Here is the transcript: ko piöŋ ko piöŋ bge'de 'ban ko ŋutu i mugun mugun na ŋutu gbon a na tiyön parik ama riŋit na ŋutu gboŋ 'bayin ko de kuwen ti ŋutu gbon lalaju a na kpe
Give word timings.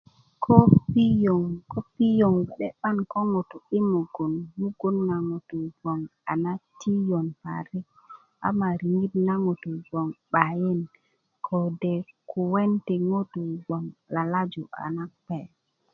ko 0.43 0.55
piöŋ 0.93 1.41
ko 1.71 1.79
piöŋ 1.95 2.33
bge'de 2.47 2.67
'ban 2.73 2.97
ko 3.11 3.19
ŋutu 3.31 3.57
i 3.77 3.79
mugun 3.91 4.33
mugun 4.59 4.95
na 5.09 5.15
ŋutu 5.29 5.57
gbon 5.79 6.01
a 6.31 6.33
na 6.43 6.51
tiyön 6.79 7.27
parik 7.41 7.85
ama 8.47 8.67
riŋit 8.81 9.13
na 9.27 9.33
ŋutu 9.45 9.69
gboŋ 9.87 10.07
'bayin 10.31 10.81
ko 11.45 11.57
de 11.81 11.93
kuwen 12.29 12.71
ti 12.85 12.95
ŋutu 13.09 13.41
gbon 13.63 13.85
lalaju 14.13 14.63
a 14.83 14.85
na 14.95 15.03
kpe 15.23 15.39